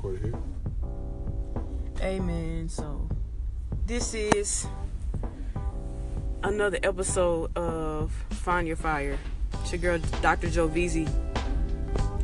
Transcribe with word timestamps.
recorded 0.00 0.22
here. 0.22 0.34
Amen. 2.02 2.68
So, 2.68 3.08
this 3.86 4.14
is 4.14 4.66
another 6.42 6.78
episode 6.82 7.54
of 7.56 8.10
Find 8.30 8.66
Your 8.66 8.76
Fire. 8.76 9.18
It's 9.60 9.72
your 9.72 9.80
girl, 9.80 9.98
Dr. 10.22 10.48
Joe 10.48 10.68
Veezy, 10.68 11.08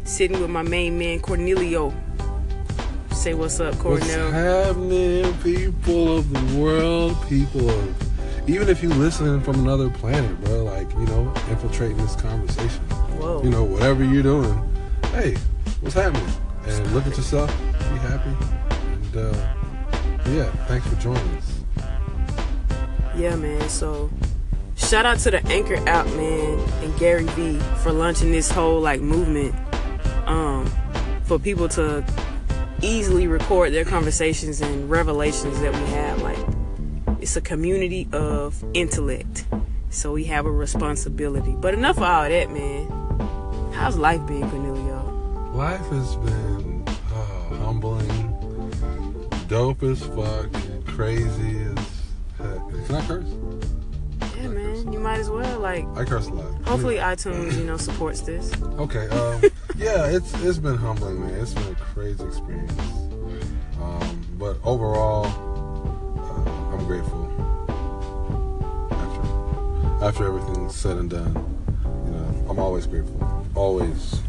sitting 0.04 0.40
with 0.40 0.50
my 0.50 0.62
main 0.62 0.98
man, 0.98 1.20
Cornelio. 1.20 1.92
Say 3.12 3.34
what's 3.34 3.60
up, 3.60 3.74
Cornelio. 3.74 4.24
What's 4.24 4.32
happening, 4.32 5.38
people 5.42 6.18
of 6.18 6.32
the 6.32 6.58
world, 6.58 7.16
people 7.28 7.68
of 7.68 8.48
even 8.48 8.68
if 8.68 8.80
you 8.80 8.88
listening 8.90 9.40
from 9.40 9.56
another 9.56 9.90
planet, 9.90 10.40
bro, 10.44 10.64
like 10.64 10.90
you 10.92 11.06
know, 11.06 11.34
infiltrating 11.50 11.96
this 11.98 12.14
conversation. 12.16 12.80
Whoa. 13.18 13.42
You 13.42 13.50
know, 13.50 13.64
whatever 13.64 14.04
you're 14.04 14.22
doing, 14.22 14.54
hey, 15.12 15.36
what's 15.80 15.96
happening? 15.96 16.26
And 16.66 16.92
look 16.92 17.06
at 17.06 17.16
yourself, 17.16 17.50
be 17.88 17.98
happy, 17.98 18.34
and 18.92 19.16
uh, 19.16 19.34
yeah, 20.30 20.50
thanks 20.66 20.86
for 20.86 20.96
joining 20.96 21.36
us. 21.36 21.60
Yeah, 23.16 23.36
man. 23.36 23.68
So, 23.68 24.10
shout 24.76 25.06
out 25.06 25.18
to 25.20 25.30
the 25.30 25.46
Anchor 25.46 25.76
app, 25.88 26.06
man, 26.06 26.58
and 26.82 26.98
Gary 26.98 27.24
Vee 27.28 27.58
for 27.82 27.92
launching 27.92 28.32
this 28.32 28.50
whole 28.50 28.80
like 28.80 29.00
movement, 29.00 29.54
um, 30.26 30.70
for 31.24 31.38
people 31.38 31.68
to 31.70 32.04
easily 32.82 33.26
record 33.26 33.72
their 33.72 33.84
conversations 33.84 34.60
and 34.60 34.90
revelations 34.90 35.60
that 35.60 35.72
we 35.72 35.90
have. 35.90 36.20
Like, 36.22 36.38
it's 37.20 37.36
a 37.36 37.40
community 37.40 38.06
of 38.12 38.62
intellect, 38.74 39.46
so 39.90 40.12
we 40.12 40.24
have 40.24 40.44
a 40.46 40.50
responsibility. 40.50 41.54
But 41.58 41.74
enough 41.74 41.96
of 41.96 42.02
all 42.02 42.28
that, 42.28 42.50
man. 42.50 43.72
How's 43.72 43.96
life 43.96 44.24
been, 44.26 44.48
Cornelio? 44.50 45.54
Life 45.54 45.86
has 45.88 46.16
been 46.16 46.84
humbling, 47.54 48.68
dope 49.48 49.82
as 49.82 50.02
fuck, 50.02 50.52
crazy 50.86 51.58
as 51.62 52.02
heck. 52.38 52.86
Can 52.86 52.94
I 52.94 53.06
curse? 53.06 53.28
Yeah, 54.36 54.48
man. 54.48 54.92
You 54.92 54.98
might 54.98 55.18
as 55.18 55.30
well 55.30 55.60
like. 55.60 55.86
I 55.96 56.04
curse 56.04 56.26
a 56.28 56.32
lot. 56.32 56.66
Hopefully, 56.66 56.96
iTunes, 56.96 57.56
you 57.56 57.64
know, 57.64 57.76
supports 57.76 58.20
this. 58.20 58.52
Okay. 58.78 59.08
Um, 59.08 59.42
yeah, 59.76 60.06
it's 60.06 60.32
it's 60.42 60.58
been 60.58 60.76
humbling, 60.76 61.20
man. 61.20 61.34
It's 61.40 61.54
been 61.54 61.72
a 61.72 61.74
crazy 61.76 62.24
experience. 62.24 62.72
Um, 63.80 64.26
but 64.38 64.58
overall, 64.64 65.26
uh, 66.18 66.74
I'm 66.76 66.86
grateful. 66.86 67.24
After 68.90 70.04
after 70.04 70.26
everything's 70.26 70.74
said 70.74 70.96
and 70.96 71.10
done, 71.10 71.34
you 72.04 72.12
know, 72.12 72.46
I'm 72.50 72.58
always 72.58 72.86
grateful. 72.86 73.46
Always. 73.54 74.20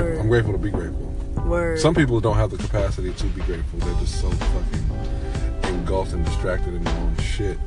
Grateful. 0.00 0.20
I'm 0.20 0.28
grateful 0.28 0.52
to 0.52 0.58
be 0.58 0.70
grateful. 0.70 1.06
Word. 1.44 1.80
Some 1.80 1.94
people 1.94 2.20
don't 2.20 2.36
have 2.36 2.50
the 2.50 2.56
capacity 2.56 3.12
to 3.12 3.26
be 3.26 3.42
grateful. 3.42 3.78
They're 3.80 4.00
just 4.00 4.20
so 4.20 4.30
fucking 4.30 5.74
engulfed 5.74 6.12
and 6.12 6.24
distracted 6.24 6.74
in 6.74 6.84
their 6.84 6.94
own 6.98 7.16
shit. 7.18 7.58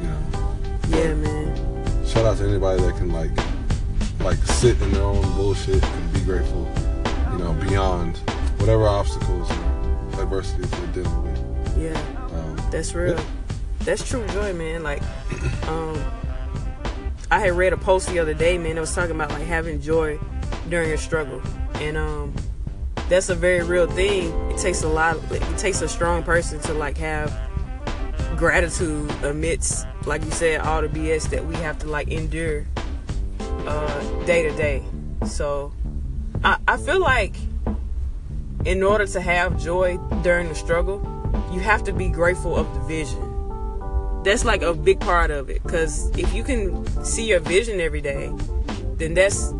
You 0.00 0.08
know. 0.08 0.56
Yeah, 0.88 1.14
man. 1.14 2.06
Shout 2.06 2.24
out 2.24 2.38
to 2.38 2.44
anybody 2.44 2.82
that 2.82 2.96
can 2.96 3.12
like 3.12 3.30
like 4.20 4.38
sit 4.38 4.80
in 4.80 4.92
their 4.92 5.02
own 5.02 5.22
bullshit 5.36 5.84
and 5.84 6.12
be 6.12 6.20
grateful, 6.20 6.68
you 7.32 7.38
know, 7.38 7.52
beyond 7.68 8.16
whatever 8.58 8.88
obstacles 8.88 9.50
or 9.50 10.22
adversities 10.22 10.70
they're 10.70 11.02
dealing 11.02 11.22
with. 11.22 11.78
Yeah. 11.78 12.00
Um, 12.32 12.56
That's 12.70 12.94
real. 12.94 13.14
Yeah. 13.14 13.24
That's 13.80 14.08
true 14.08 14.26
joy, 14.28 14.54
man. 14.54 14.82
Like, 14.82 15.02
um, 15.68 16.02
I 17.30 17.40
had 17.40 17.52
read 17.52 17.74
a 17.74 17.76
post 17.76 18.08
the 18.08 18.18
other 18.18 18.32
day, 18.32 18.56
man. 18.56 18.78
It 18.78 18.80
was 18.80 18.94
talking 18.94 19.14
about 19.14 19.30
like 19.30 19.42
having 19.42 19.80
joy 19.80 20.18
during 20.68 20.92
a 20.92 20.98
struggle, 20.98 21.42
and 21.74 21.96
um, 21.96 22.34
that's 23.08 23.28
a 23.28 23.34
very 23.34 23.62
real 23.62 23.86
thing. 23.86 24.32
It 24.50 24.58
takes 24.58 24.82
a 24.82 24.88
lot. 24.88 25.16
It 25.30 25.58
takes 25.58 25.82
a 25.82 25.88
strong 25.88 26.22
person 26.22 26.60
to 26.60 26.74
like 26.74 26.96
have 26.98 27.32
gratitude 28.36 29.10
amidst, 29.22 29.86
like 30.06 30.24
you 30.24 30.30
said, 30.30 30.60
all 30.60 30.82
the 30.82 30.88
BS 30.88 31.30
that 31.30 31.44
we 31.46 31.54
have 31.56 31.78
to 31.80 31.86
like 31.86 32.08
endure 32.08 32.66
uh, 33.66 34.24
day 34.24 34.48
to 34.48 34.56
day. 34.56 34.82
So, 35.26 35.72
I, 36.42 36.58
I 36.66 36.76
feel 36.76 37.00
like 37.00 37.36
in 38.64 38.82
order 38.82 39.06
to 39.06 39.20
have 39.20 39.62
joy 39.62 39.98
during 40.22 40.48
the 40.48 40.54
struggle, 40.54 41.02
you 41.52 41.60
have 41.60 41.84
to 41.84 41.92
be 41.92 42.08
grateful 42.08 42.56
of 42.56 42.72
the 42.74 42.80
vision. 42.80 43.30
That's 44.24 44.44
like 44.44 44.62
a 44.62 44.72
big 44.72 45.00
part 45.00 45.30
of 45.30 45.50
it. 45.50 45.62
Because 45.62 46.10
if 46.16 46.32
you 46.34 46.42
can 46.42 46.86
see 47.04 47.28
your 47.28 47.40
vision 47.40 47.80
every 47.80 48.00
day, 48.00 48.32
then 48.96 49.14
that's 49.14 49.52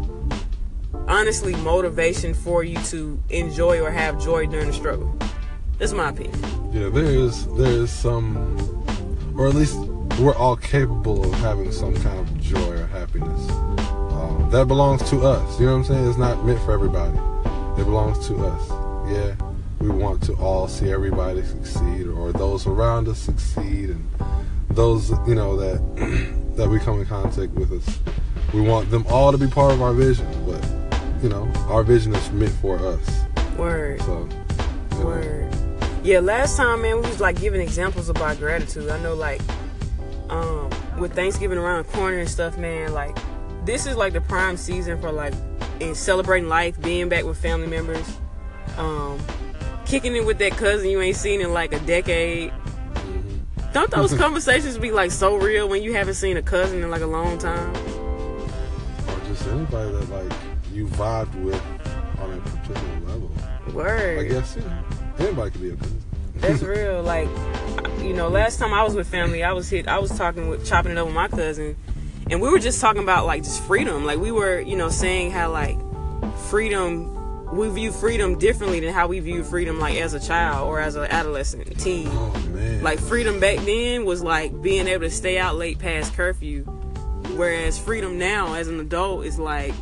honestly 1.09 1.55
motivation 1.57 2.35
for 2.35 2.65
you 2.65 2.77
to 2.85 3.21
enjoy 3.31 3.81
or 3.81 3.91
have 3.91 4.23
joy 4.23 4.47
during 4.47 4.67
the 4.69 4.73
struggle. 4.73 5.17
That's 5.79 5.93
my 5.93 6.11
opinion. 6.11 6.41
yeah, 6.73 6.89
there 6.89 7.05
is 7.05 7.47
there 7.57 7.71
is 7.71 7.91
some, 7.91 8.27
or 9.37 9.49
at 9.49 9.55
least 9.55 9.77
we're 10.21 10.35
all 10.37 10.57
capable 10.57 11.25
of 11.25 11.33
having 11.41 11.73
some 11.73 11.95
kind 11.97 12.19
of 12.21 12.41
joy 12.41 12.73
or 12.81 12.87
happiness. 12.87 13.51
Um, 13.51 14.49
that 14.53 14.67
belongs 14.69 15.09
to 15.11 15.27
us. 15.27 15.59
You 15.59 15.67
know 15.67 15.73
what 15.73 15.79
I'm 15.79 15.85
saying? 15.85 16.09
It's 16.09 16.19
not 16.19 16.45
meant 16.47 16.61
for 16.61 16.73
everybody. 16.73 17.17
It 17.81 17.85
belongs 17.85 18.25
to 18.29 18.37
us. 18.47 18.71
Yeah, 19.11 19.35
we 19.81 19.89
want 19.91 20.23
to 20.25 20.35
all 20.35 20.69
see 20.69 20.91
everybody 20.93 21.43
succeed, 21.43 22.07
or 22.07 22.33
those 22.33 22.67
around 22.67 23.09
us 23.09 23.19
succeed, 23.19 23.91
and 23.91 24.09
those 24.71 25.11
you 25.27 25.35
know 25.35 25.57
that 25.57 26.55
that 26.57 26.69
we 26.69 26.79
come 26.79 27.01
in 27.01 27.07
contact 27.07 27.53
with 27.53 27.73
us. 27.73 27.99
We 28.53 28.61
want 28.61 28.89
them 28.93 29.05
all 29.09 29.33
to 29.33 29.39
be 29.39 29.49
part 29.49 29.73
of 29.73 29.83
our 29.83 29.93
vision, 29.93 30.29
but 30.47 30.63
you 31.25 31.31
know, 31.31 31.51
our 31.69 31.83
vision 31.83 32.15
is 32.15 32.31
meant 32.33 32.53
for 32.53 32.79
us. 32.79 33.25
Word. 33.57 34.03
So, 34.03 34.29
you 34.93 34.99
know, 34.99 35.07
Word. 35.07 35.57
Yeah, 36.05 36.21
last 36.21 36.59
time, 36.59 36.83
man, 36.83 36.97
we 36.97 37.09
was 37.09 37.19
like 37.19 37.41
giving 37.41 37.63
examples 37.63 38.11
about 38.11 38.37
gratitude. 38.37 38.91
I 38.91 39.01
know, 39.03 39.15
like, 39.15 39.41
um, 40.29 40.69
with 40.99 41.15
Thanksgiving 41.15 41.57
around 41.57 41.87
the 41.87 41.93
corner 41.93 42.19
and 42.19 42.29
stuff, 42.29 42.59
man, 42.59 42.93
like, 42.93 43.17
this 43.65 43.87
is 43.87 43.97
like 43.97 44.13
the 44.13 44.21
prime 44.21 44.59
season 44.59 45.01
for 45.01 45.11
like 45.11 45.33
in 45.81 45.95
celebrating 45.95 46.51
life, 46.51 46.79
being 46.83 47.09
back 47.09 47.25
with 47.25 47.39
family 47.39 47.69
members, 47.69 48.07
um, 48.77 49.19
kicking 49.87 50.15
it 50.15 50.27
with 50.27 50.37
that 50.41 50.53
cousin 50.53 50.91
you 50.91 51.01
ain't 51.01 51.17
seen 51.17 51.41
in 51.41 51.55
like 51.55 51.73
a 51.73 51.81
decade. 51.81 52.53
mhm. 52.97 53.73
Don't 53.73 53.91
those 53.91 54.13
conversations 54.19 54.77
be 54.77 54.91
like 54.91 55.11
so 55.11 55.37
real 55.37 55.71
when 55.71 55.83
you 55.83 55.95
haven't 55.95 56.15
seen 56.15 56.37
a 56.37 56.43
cousin 56.43 56.83
in 56.83 56.91
like 56.91 57.01
a 57.01 57.07
long 57.07 57.39
time? 57.39 57.75
Just 59.35 59.49
anybody 59.49 59.91
that 59.93 60.11
like 60.11 60.33
you 60.73 60.87
vibed 60.87 61.35
with 61.43 61.61
on 62.21 62.33
a 62.33 62.41
particular 62.41 63.01
level. 63.07 63.31
Word. 63.73 64.19
I 64.21 64.23
guess 64.25 64.57
yeah, 64.57 64.83
anybody 65.19 65.51
could 65.51 65.61
be 65.61 65.71
a 65.71 65.77
cousin. 65.77 66.03
That's 66.37 66.63
real. 66.75 67.03
Like, 67.03 67.29
you 68.01 68.13
know, 68.13 68.29
last 68.29 68.59
time 68.59 68.73
I 68.73 68.83
was 68.83 68.95
with 68.95 69.09
family, 69.09 69.43
I 69.43 69.53
was 69.53 69.69
hit. 69.69 69.89
I 69.89 69.99
was 69.99 70.17
talking 70.17 70.49
with 70.49 70.67
chopping 70.67 70.93
it 70.93 70.99
up 70.99 71.07
with 71.07 71.15
my 71.15 71.29
cousin, 71.29 71.77
and 72.31 72.41
we 72.41 72.49
were 72.49 72.59
just 72.59 72.81
talking 72.81 73.03
about 73.03 73.27
like 73.27 73.43
just 73.43 73.63
freedom. 73.65 74.05
Like 74.05 74.19
we 74.19 74.31
were, 74.31 74.61
you 74.61 74.77
know, 74.77 74.89
saying 74.89 75.31
how 75.33 75.51
like 75.51 75.77
freedom. 76.49 77.13
We 77.53 77.69
view 77.69 77.93
freedom 77.93 78.37
differently 78.37 78.81
than 78.81 78.93
how 78.93 79.07
we 79.07 79.21
view 79.21 79.45
freedom 79.45 79.79
like 79.79 79.97
as 79.99 80.13
a 80.13 80.19
child 80.19 80.67
or 80.67 80.81
as 80.81 80.97
an 80.97 81.05
adolescent, 81.05 81.79
teen. 81.79 82.09
Oh 82.11 82.33
man, 82.49 82.83
Like 82.83 82.99
freedom 82.99 83.39
back 83.39 83.59
then 83.61 84.05
was 84.05 84.25
like 84.25 84.61
being 84.61 84.89
able 84.89 85.05
to 85.05 85.11
stay 85.11 85.39
out 85.39 85.55
late 85.55 85.79
past 85.79 86.15
curfew, 86.15 86.65
whereas 87.37 87.79
freedom 87.79 88.19
now 88.19 88.55
as 88.55 88.69
an 88.69 88.81
adult 88.81 89.25
is 89.25 89.39
like 89.39 89.75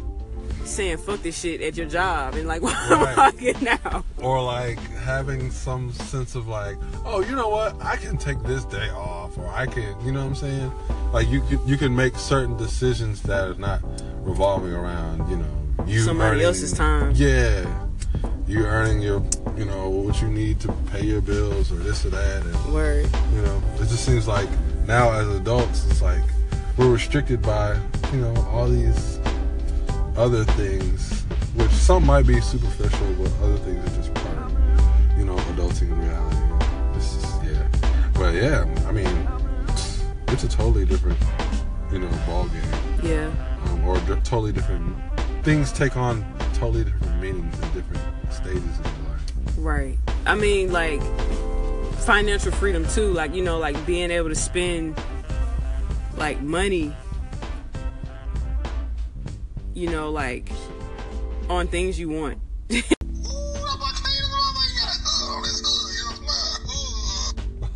saying 0.65 0.97
fuck 0.97 1.21
this 1.23 1.39
shit 1.41 1.61
at 1.61 1.77
your 1.77 1.87
job 1.89 2.35
and 2.35 2.47
like 2.47 2.63
why 2.67 2.73
am 2.91 3.19
I 3.19 3.31
getting 3.33 3.69
out? 3.69 4.05
or 4.19 4.43
like 4.43 4.79
having 4.99 5.51
some 5.51 5.93
sense 5.93 6.35
of 6.35 6.47
like, 6.49 6.77
oh, 7.05 7.21
you 7.21 7.35
know 7.35 7.49
what, 7.49 7.75
I 7.83 7.97
can 7.97 8.17
take 8.17 8.41
this 8.45 8.65
day 8.67 8.89
off, 8.91 9.37
or 9.37 9.49
I 9.49 9.67
can, 9.67 9.83
you 10.05 10.13
know 10.13 10.21
what 10.21 10.27
I'm 10.29 10.35
saying? 10.37 10.73
Like 11.13 11.29
you 11.29 11.41
can 11.43 11.67
you 11.67 11.77
can 11.77 11.95
make 11.95 12.17
certain 12.17 12.57
decisions 12.57 13.23
that 13.23 13.49
are 13.51 13.55
not 13.55 13.81
revolving 14.21 14.73
around, 14.73 15.29
you 15.29 15.37
know, 15.37 15.85
you 15.87 16.01
Somebody 16.01 16.37
earning- 16.37 16.47
else's 16.47 16.73
time. 16.73 17.13
Yeah, 17.17 17.67
you 18.47 18.65
earning 18.65 19.01
your, 19.03 19.21
you 19.57 19.65
know, 19.65 19.89
what 19.89 20.23
you 20.23 20.29
need 20.29 20.61
to 20.61 20.73
pay 20.93 21.05
your 21.05 21.21
bills 21.21 21.73
or 21.73 21.77
this 21.77 22.05
or 22.07 22.11
that, 22.11 22.43
and 22.45 22.73
Word. 22.73 23.09
You 23.35 23.43
know, 23.43 23.61
it 23.77 23.89
just 23.89 24.05
seems 24.07 24.29
like 24.29 24.49
now 24.87 25.11
as 25.13 25.27
adults, 25.29 25.85
it's 25.91 26.01
like 26.03 26.23
we're 26.77 26.91
restricted 26.93 27.43
by, 27.43 27.79
you 28.13 28.21
know, 28.21 28.35
all 28.51 28.69
these 28.69 29.19
other 30.17 30.45
things, 30.45 31.23
which 31.55 31.71
some 31.71 32.05
might 32.07 32.27
be 32.27 32.41
superficial, 32.41 33.13
but 33.19 33.31
other 33.43 33.57
things 33.59 33.85
are 33.87 33.97
just 33.97 34.15
part 34.15 34.37
of, 34.39 35.19
you 35.19 35.25
know, 35.25 35.37
adulting 35.37 35.91
in 35.91 35.99
reality. 36.01 36.95
This 36.95 37.15
is, 37.17 37.25
yeah. 37.53 37.69
But 38.15 38.35
yeah, 38.35 38.65
I 38.87 38.93
mean, 38.93 39.29
it's 40.29 40.45
a 40.45 40.49
totally 40.49 40.85
different, 40.87 41.19
you 41.93 41.99
know, 41.99 42.11
ball 42.27 42.49
game, 42.49 42.63
Yeah. 43.03 43.31
um, 43.67 43.85
or 43.85 43.97
di- 44.01 44.21
totally 44.25 44.53
different. 44.53 44.95
Things 45.43 45.73
take 45.73 45.97
on 45.97 46.25
totally 46.55 46.85
different 46.85 47.21
meanings 47.21 47.55
in 47.55 47.73
different 47.73 48.03
stages 48.33 48.79
of 48.79 48.87
life. 49.09 49.55
Right. 49.59 49.99
I 50.27 50.35
mean, 50.37 50.73
like 50.73 51.03
financial 51.99 52.53
freedom 52.53 52.87
too. 52.87 53.13
Like 53.13 53.35
you 53.35 53.43
know, 53.43 53.59
like 53.59 53.85
being 53.87 54.11
able 54.11 54.29
to 54.29 54.35
spend 54.35 54.97
like 56.23 56.41
money 56.41 56.95
you 59.75 59.91
know 59.91 60.09
like 60.09 60.53
on 61.49 61.67
things 61.67 61.99
you 61.99 62.09
want 62.09 62.39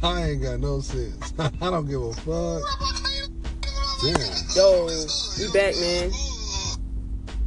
I 0.00 0.28
ain't 0.28 0.42
got 0.42 0.60
no 0.60 0.78
sense. 0.78 1.34
I 1.38 1.48
don't 1.58 1.88
give 1.88 2.00
a 2.00 2.12
fuck. 2.12 2.62
Damn. 4.02 4.36
Yo, 4.54 4.86
we 5.40 5.52
back, 5.52 5.74
man. 5.80 6.12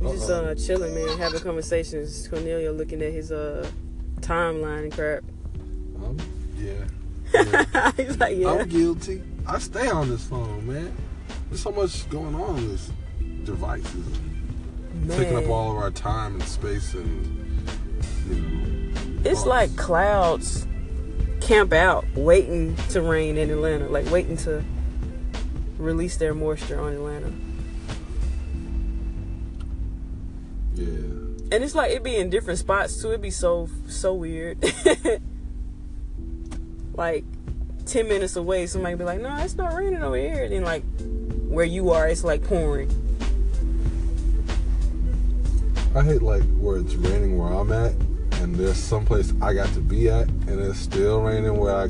We 0.01 0.07
Uh-oh. 0.07 0.13
just 0.13 0.29
uh 0.29 0.55
chilling, 0.55 0.93
man, 0.93 1.17
having 1.17 1.39
conversations. 1.39 2.27
Cornelio 2.27 2.73
looking 2.73 3.01
at 3.01 3.13
his 3.13 3.31
uh 3.31 3.65
timeline 4.19 4.83
and 4.83 4.91
crap. 4.91 5.23
Um, 6.03 6.17
yeah. 6.57 6.73
yeah. 7.73 7.91
He's 7.95 8.19
like, 8.19 8.35
yeah. 8.35 8.51
I'm 8.51 8.67
guilty. 8.67 9.23
I 9.49 9.57
stay 9.57 9.89
on 9.89 10.09
this 10.09 10.27
phone, 10.27 10.67
man. 10.67 10.95
There's 11.49 11.63
so 11.63 11.71
much 11.71 12.07
going 12.09 12.35
on 12.35 12.59
in 12.59 12.67
this 12.67 12.91
device. 13.45 13.91
Taking 15.07 15.37
up 15.37 15.49
all 15.49 15.71
of 15.71 15.77
our 15.77 15.89
time 15.89 16.35
and 16.35 16.43
space 16.43 16.93
and 16.93 17.65
you 18.27 18.35
know. 18.35 19.29
It's 19.29 19.47
like 19.47 19.75
clouds 19.75 20.67
camp 21.41 21.73
out, 21.73 22.05
waiting 22.13 22.75
to 22.89 23.01
rain 23.01 23.37
in 23.37 23.49
Atlanta, 23.49 23.89
like 23.89 24.07
waiting 24.11 24.37
to 24.37 24.63
release 25.79 26.17
their 26.17 26.35
moisture 26.35 26.79
on 26.79 26.93
Atlanta. 26.93 27.33
Yeah. 30.75 30.85
And 31.51 31.63
it's 31.63 31.73
like 31.73 31.91
it 31.91 32.03
be 32.03 32.17
in 32.17 32.29
different 32.29 32.59
spots 32.59 33.01
too. 33.01 33.07
It'd 33.07 33.21
be 33.21 33.31
so 33.31 33.67
so 33.87 34.13
weird. 34.13 34.63
like 36.93 37.25
ten 37.89 38.07
minutes 38.07 38.35
away, 38.35 38.67
somebody 38.67 38.95
be 38.95 39.03
like, 39.03 39.19
"No, 39.19 39.35
it's 39.37 39.55
not 39.55 39.73
raining 39.73 40.03
over 40.03 40.15
here." 40.15 40.43
And 40.43 40.53
then 40.53 40.63
like 40.63 40.83
where 41.47 41.65
you 41.65 41.89
are, 41.91 42.07
it's 42.07 42.23
like 42.23 42.43
pouring. 42.43 42.89
I 45.95 46.03
hate 46.03 46.21
like 46.21 46.43
where 46.59 46.77
it's 46.77 46.93
raining 46.93 47.37
where 47.37 47.51
I'm 47.51 47.71
at, 47.71 47.93
and 48.41 48.55
there's 48.55 48.77
someplace 48.77 49.33
I 49.41 49.53
got 49.53 49.73
to 49.73 49.79
be 49.79 50.07
at, 50.09 50.27
and 50.27 50.59
it's 50.59 50.79
still 50.79 51.21
raining 51.21 51.57
where 51.57 51.75
I 51.75 51.87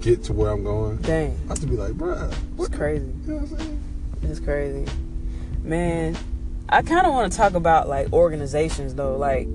get 0.00 0.24
to 0.24 0.32
where 0.32 0.50
I'm 0.50 0.64
going. 0.64 0.96
Dang, 0.98 1.38
I 1.46 1.48
have 1.50 1.60
to 1.60 1.66
be 1.66 1.76
like, 1.76 1.92
bruh, 1.92 2.34
it's 2.58 2.68
crazy. 2.68 3.06
You 3.26 3.32
know 3.32 3.38
what 3.38 3.52
I'm 3.52 3.58
saying? 3.58 3.82
It's 4.22 4.40
crazy, 4.40 4.84
man. 5.62 6.16
I 6.68 6.82
kind 6.82 7.06
of 7.06 7.12
want 7.12 7.30
to 7.30 7.38
talk 7.38 7.54
about 7.54 7.88
like 7.88 8.12
organizations 8.12 8.96
though, 8.96 9.16
like 9.16 9.46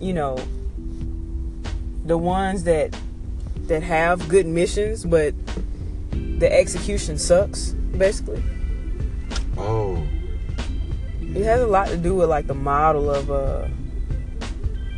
you 0.00 0.12
know 0.12 0.38
the 2.04 2.18
ones 2.18 2.64
that 2.64 2.96
that 3.68 3.82
have 3.82 4.28
good 4.28 4.46
missions, 4.46 5.04
but 5.04 5.34
the 6.38 6.52
execution 6.52 7.18
sucks. 7.18 7.70
Basically, 7.96 8.42
Oh. 9.56 10.02
it 11.20 11.44
has 11.44 11.60
a 11.60 11.66
lot 11.66 11.88
to 11.88 11.96
do 11.96 12.14
with 12.14 12.28
like 12.28 12.46
the 12.46 12.54
model 12.54 13.10
of 13.10 13.30
uh 13.30 13.66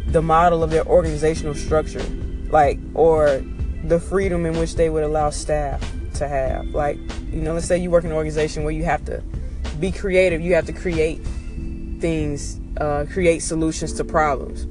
the 0.09 0.21
model 0.21 0.63
of 0.63 0.71
their 0.71 0.85
organizational 0.87 1.55
structure, 1.55 2.03
like 2.51 2.79
or 2.95 3.43
the 3.85 3.99
freedom 4.01 4.45
in 4.45 4.59
which 4.59 4.75
they 4.75 4.91
would 4.91 5.05
allow 5.05 5.31
staff 5.31 5.81
to 6.15 6.29
have. 6.29 6.67
Like, 6.67 6.99
you 7.33 7.41
know, 7.41 7.55
let's 7.55 7.67
say 7.67 7.79
you 7.79 7.91
work 7.91 8.05
in 8.05 8.11
an 8.11 8.17
organization 8.17 8.65
where 8.65 8.73
you 8.73 8.85
have 8.85 9.05
to 9.07 9.23
be 9.79 9.91
creative, 9.93 10.41
you 10.41 10.55
have 10.55 10.67
to 10.67 10.73
create 10.73 11.21
things, 12.01 12.61
uh, 12.79 13.07
create 13.11 13.41
solutions 13.41 13.93
to 13.95 14.05
problems. 14.05 14.67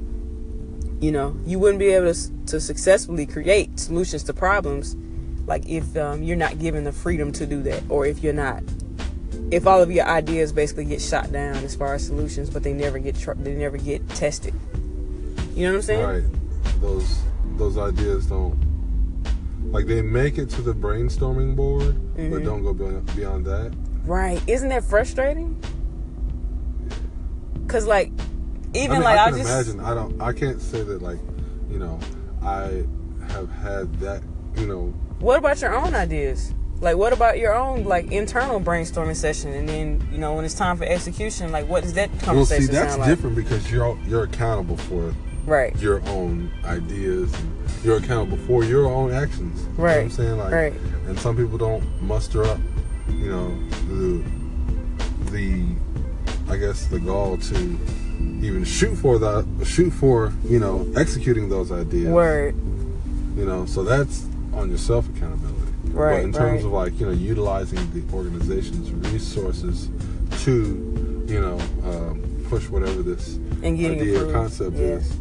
You 1.00 1.12
know, 1.12 1.36
you 1.46 1.58
wouldn't 1.58 1.78
be 1.78 1.86
able 1.88 2.12
to, 2.12 2.30
to 2.46 2.60
successfully 2.60 3.24
create 3.26 3.78
solutions 3.80 4.22
to 4.24 4.34
problems 4.34 4.96
like 5.46 5.68
if 5.68 5.96
um, 5.96 6.22
you're 6.22 6.36
not 6.36 6.58
given 6.58 6.84
the 6.84 6.92
freedom 6.92 7.32
to 7.32 7.46
do 7.46 7.62
that, 7.62 7.82
or 7.88 8.06
if 8.06 8.22
you're 8.22 8.32
not, 8.34 8.62
if 9.50 9.66
all 9.66 9.82
of 9.82 9.90
your 9.90 10.06
ideas 10.06 10.52
basically 10.52 10.84
get 10.84 11.00
shot 11.00 11.32
down 11.32 11.56
as 11.56 11.74
far 11.74 11.94
as 11.94 12.06
solutions, 12.06 12.50
but 12.50 12.62
they 12.62 12.72
never 12.72 12.98
get 12.98 13.16
tr- 13.16 13.32
they 13.32 13.54
never 13.54 13.76
get 13.76 14.06
tested. 14.10 14.54
You 15.54 15.66
know 15.66 15.72
what 15.72 15.76
I'm 15.76 15.82
saying? 15.82 16.06
Right. 16.06 16.80
Those 16.80 17.18
those 17.56 17.78
ideas 17.78 18.26
don't 18.26 18.56
like 19.72 19.86
they 19.86 20.02
make 20.02 20.38
it 20.38 20.50
to 20.50 20.62
the 20.62 20.72
brainstorming 20.72 21.56
board, 21.56 21.96
but 22.14 22.22
Mhm. 22.22 22.44
don't 22.44 22.62
go 22.62 22.72
beyond, 22.72 23.16
beyond 23.16 23.46
that. 23.46 23.72
Right. 24.04 24.40
Isn't 24.46 24.68
that 24.68 24.84
frustrating? 24.84 25.60
Cause 27.66 27.86
like, 27.86 28.12
even 28.74 28.90
I 28.90 28.94
mean, 28.94 29.02
like 29.04 29.18
I 29.18 29.24
I 29.26 29.30
can 29.30 29.38
just 29.38 29.68
imagine. 29.68 29.80
I 29.84 29.94
don't. 29.94 30.20
I 30.20 30.32
can't 30.32 30.60
say 30.60 30.82
that 30.82 31.02
like, 31.02 31.18
you 31.70 31.78
know, 31.78 31.98
I 32.42 32.84
have 33.32 33.50
had 33.50 33.92
that. 34.00 34.22
You 34.56 34.66
know, 34.66 34.94
what 35.20 35.38
about 35.38 35.60
your 35.60 35.74
own 35.74 35.94
ideas? 35.94 36.52
Like, 36.80 36.96
what 36.96 37.12
about 37.12 37.38
your 37.38 37.54
own 37.54 37.84
like 37.84 38.10
internal 38.10 38.60
brainstorming 38.60 39.14
session? 39.16 39.52
And 39.52 39.68
then 39.68 40.08
you 40.10 40.18
know 40.18 40.34
when 40.34 40.44
it's 40.44 40.54
time 40.54 40.76
for 40.76 40.84
execution, 40.84 41.52
like 41.52 41.68
what 41.68 41.82
does 41.82 41.92
that 41.94 42.10
well, 42.10 42.20
conversation 42.20 42.66
see, 42.66 42.72
that's 42.72 42.90
sound 42.92 43.00
like? 43.02 43.08
different 43.10 43.36
because 43.36 43.70
you're 43.70 43.98
you're 44.06 44.24
accountable 44.24 44.76
for 44.76 45.14
Right. 45.46 45.74
your 45.80 46.00
own 46.08 46.50
ideas. 46.64 47.32
And 47.34 47.84
you're 47.84 47.96
accountable 47.96 48.36
for 48.38 48.62
your 48.64 48.86
own 48.86 49.12
actions. 49.12 49.60
You 49.62 49.66
know 49.68 49.72
what 49.76 49.84
Right. 49.84 49.98
I'm 50.02 50.10
saying 50.10 50.38
like, 50.38 50.52
Right. 50.52 50.72
and 51.06 51.18
some 51.18 51.36
people 51.36 51.56
don't 51.58 51.82
muster 52.02 52.44
up, 52.44 52.58
you 53.08 53.30
know, 53.30 53.56
the 53.88 54.22
the 55.30 55.64
I 56.48 56.56
guess 56.56 56.86
the 56.86 56.98
gall 57.00 57.36
to 57.38 57.78
even 58.42 58.64
shoot 58.64 58.94
for 58.96 59.18
the 59.18 59.44
shoot 59.64 59.90
for 59.90 60.32
you 60.44 60.58
know 60.58 60.86
executing 60.96 61.48
those 61.48 61.70
ideas. 61.72 62.08
Word. 62.08 62.54
You 63.36 63.46
know, 63.46 63.64
so 63.66 63.84
that's 63.84 64.26
on 64.52 64.68
your 64.68 64.78
self 64.78 65.08
accountability. 65.08 65.56
Right, 65.84 66.16
But 66.16 66.24
in 66.24 66.32
terms 66.32 66.62
right. 66.62 66.66
of 66.66 66.72
like 66.72 67.00
you 67.00 67.06
know 67.06 67.12
utilizing 67.12 67.78
the 67.92 68.14
organization's 68.14 68.90
resources 69.12 69.88
to 70.44 71.24
you 71.28 71.40
know 71.40 71.58
um, 71.84 72.44
push 72.48 72.68
whatever 72.68 73.02
this 73.02 73.38
idea 73.64 74.24
or 74.26 74.32
concept 74.32 74.76
Yeah. 74.76 74.82
is. 74.98 75.16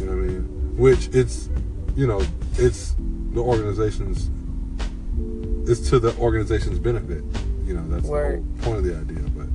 You 0.00 0.06
know 0.06 0.16
what 0.16 0.24
I 0.24 0.26
mean? 0.28 0.76
Which 0.76 1.08
it's 1.12 1.48
you 1.94 2.06
know 2.06 2.22
it's 2.54 2.94
the 3.32 3.40
organization's 3.40 4.30
it's 5.70 5.88
to 5.90 5.98
the 5.98 6.14
organization's 6.18 6.78
benefit. 6.78 7.22
You 7.64 7.74
know 7.74 7.88
that's 7.88 8.06
Word. 8.06 8.42
the 8.58 8.64
whole 8.64 8.74
point 8.74 8.78
of 8.78 8.84
the 8.84 8.98
idea. 8.98 9.28
But 9.36 9.46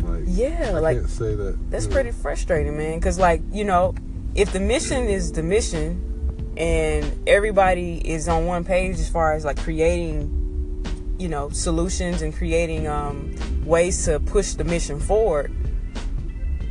like 0.00 0.22
Yeah. 0.26 0.72
I 0.74 0.78
like 0.78 0.98
can't 0.98 1.10
say 1.10 1.34
that 1.34 1.58
That's 1.70 1.84
you 1.84 1.90
know, 1.90 1.94
pretty 1.94 2.10
frustrating, 2.12 2.76
man. 2.76 3.00
Cause 3.00 3.18
like 3.18 3.42
you 3.52 3.64
know, 3.64 3.94
if 4.34 4.52
the 4.52 4.60
mission 4.60 5.04
is 5.04 5.32
the 5.32 5.42
mission, 5.42 6.04
and 6.58 7.16
everybody 7.28 8.02
is 8.04 8.28
on 8.28 8.44
one 8.46 8.64
page 8.64 8.98
as 8.98 9.08
far 9.08 9.32
as 9.32 9.44
like 9.44 9.56
creating, 9.58 11.14
you 11.18 11.28
know, 11.28 11.48
solutions 11.50 12.20
and 12.20 12.34
creating 12.34 12.88
um, 12.88 13.32
ways 13.64 14.04
to 14.04 14.18
push 14.18 14.54
the 14.54 14.64
mission 14.64 14.98
forward, 14.98 15.52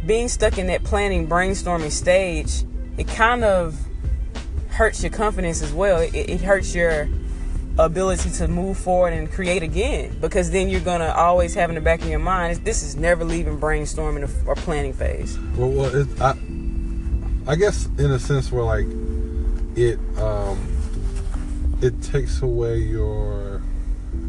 being 0.05 0.27
stuck 0.27 0.57
in 0.57 0.67
that 0.67 0.83
planning 0.83 1.27
brainstorming 1.27 1.91
stage, 1.91 2.65
it 2.97 3.07
kind 3.07 3.45
of 3.45 3.79
hurts 4.69 5.01
your 5.01 5.11
confidence 5.11 5.61
as 5.61 5.71
well. 5.71 6.01
It, 6.01 6.13
it 6.13 6.41
hurts 6.41 6.75
your 6.75 7.07
ability 7.79 8.29
to 8.31 8.47
move 8.47 8.77
forward 8.77 9.13
and 9.13 9.31
create 9.31 9.61
again 9.63 10.15
because 10.19 10.49
then 10.49 10.69
you're 10.69 10.81
gonna 10.81 11.13
always 11.15 11.53
have 11.53 11.69
in 11.69 11.75
the 11.75 11.81
back 11.81 12.01
of 12.01 12.07
your 12.07 12.19
mind 12.19 12.57
this 12.65 12.81
is 12.81 12.95
never 12.95 13.23
leaving 13.23 13.59
brainstorming 13.59 14.27
or, 14.27 14.51
or 14.51 14.55
planning 14.55 14.93
phase. 14.93 15.37
Well, 15.55 15.69
well 15.69 15.95
it, 15.95 16.07
I, 16.21 16.35
I 17.51 17.55
guess 17.55 17.87
in 17.97 18.11
a 18.11 18.19
sense 18.19 18.51
where 18.51 18.63
like 18.63 18.87
it 19.75 19.99
um 20.17 20.59
it 21.81 22.01
takes 22.01 22.41
away 22.41 22.77
your 22.77 23.61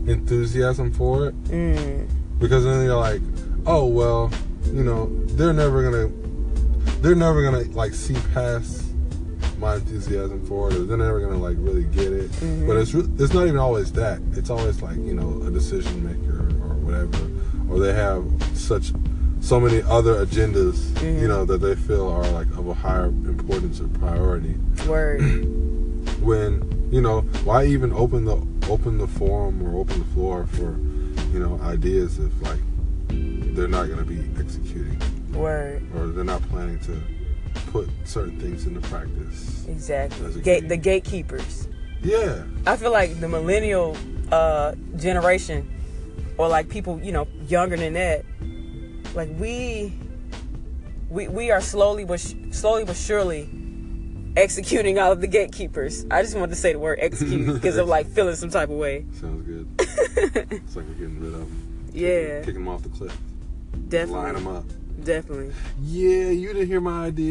enthusiasm 0.07 0.93
for 0.93 1.28
it. 1.28 1.45
Mm, 1.45 2.09
because 2.38 2.64
then 2.64 2.85
you're 2.85 2.97
like, 2.97 3.23
oh 3.67 3.87
well, 3.87 4.31
you 4.67 4.85
know, 4.85 5.07
they're 5.28 5.55
never 5.55 5.83
gonna 5.83 6.12
they're 7.00 7.14
never 7.14 7.43
gonna 7.43 7.64
like 7.75 7.95
see 7.95 8.17
past 8.35 8.88
my 9.59 9.75
enthusiasm 9.77 10.45
for 10.47 10.71
it, 10.71 10.77
or 10.77 10.85
they're 10.85 10.97
never 10.97 11.21
gonna 11.21 11.38
like 11.38 11.57
really 11.61 11.85
get 11.85 12.12
it. 12.12 12.31
Mhm. 12.33 12.67
But 12.67 12.77
it's 12.77 12.95
re- 12.95 13.09
it's 13.19 13.33
not 13.35 13.47
even 13.47 13.59
always 13.59 13.93
that. 13.93 14.21
It's 14.35 14.50
always 14.50 14.81
like 14.83 14.97
you 14.97 15.15
know 15.15 15.43
a 15.47 15.50
decision 15.50 16.05
maker 16.05 16.49
or 16.65 16.75
whatever, 16.77 17.19
or 17.71 17.79
they 17.81 17.93
have 17.93 18.25
such 18.55 18.93
so 19.41 19.61
many 19.61 19.83
other 19.83 20.25
agendas, 20.27 20.75
Mhm. 20.95 21.21
you 21.23 21.29
know, 21.29 21.45
that 21.45 21.61
they 21.61 21.75
feel 21.77 22.09
are 22.09 22.29
like 22.33 22.49
of 22.59 22.67
a 22.69 22.75
higher 22.75 23.07
importance 23.07 23.81
or 23.81 23.88
priority. 23.99 24.55
word 24.88 25.21
When 26.21 26.62
you 26.91 27.00
know, 27.00 27.21
why 27.45 27.67
even 27.67 27.93
open 27.93 28.25
the 28.25 28.37
open 28.69 28.99
the 28.99 29.07
forum 29.07 29.62
or 29.62 29.79
open 29.81 29.99
the 30.00 30.05
floor 30.15 30.47
for 30.53 30.77
you 31.33 31.38
know 31.38 31.59
ideas 31.62 32.19
if 32.19 32.33
like 32.43 32.59
they're 33.55 33.69
not 33.69 33.87
going 33.87 33.99
to 33.99 34.05
be 34.05 34.21
executing 34.38 34.97
word 35.35 35.83
or 35.97 36.07
they're 36.09 36.25
not 36.25 36.43
planning 36.50 36.79
to 36.81 36.93
put 37.73 37.89
certain 38.05 38.39
things 38.41 38.67
into 38.67 38.81
practice. 38.89 39.67
exactly 39.69 40.41
Gate, 40.41 40.69
the 40.69 40.77
gatekeepers 40.77 41.69
Yeah, 42.03 42.45
i 42.67 42.77
feel 42.77 42.93
like 42.93 43.19
the 43.21 43.29
millennial 43.29 43.97
uh 44.33 44.75
generation 44.97 45.69
or 46.39 46.49
like 46.49 46.69
people 46.69 47.01
you 47.03 47.13
know 47.13 47.27
younger 47.47 47.77
than 47.77 47.95
that 47.95 48.25
like 49.15 49.29
we 49.39 49.93
we 51.11 51.29
we 51.29 51.51
are 51.51 51.61
slowly 51.61 52.05
but 52.05 52.21
sh- 52.21 52.35
slowly 52.51 52.85
but 52.85 52.97
surely 52.97 53.49
executing 54.37 54.99
all 54.99 55.11
of 55.13 55.21
the 55.21 55.27
gatekeepers 55.27 56.05
i 56.11 56.23
just 56.23 56.37
wanted 56.37 56.51
to 56.51 56.57
say 56.57 56.73
the 56.73 56.79
word 56.79 56.99
execute 57.01 57.47
because 57.55 57.77
of 57.77 57.89
like 57.89 58.07
feeling 58.07 58.37
some 58.37 58.51
type 58.51 58.69
of 58.69 58.77
way 58.77 59.05
sounds 59.15 59.43
good. 59.43 59.67
it's 60.53 60.77
like 60.77 60.87
we're 60.87 60.95
getting 60.95 61.19
rid 61.21 61.33
of 61.35 61.41
them. 61.41 61.91
yeah 61.93 62.41
Kicking 62.41 62.55
them 62.55 62.69
off 62.69 62.83
the 62.83 62.89
cliff. 62.91 63.17
Definitely. 63.89 64.23
Line 64.23 64.35
them 64.35 64.47
up. 64.49 64.65
definitely 65.05 65.53
Yeah, 65.83 66.29
you 66.31 66.53
didn't 66.53 66.69
hear 66.69 66.81
my 66.81 67.07
idea. 67.07 67.27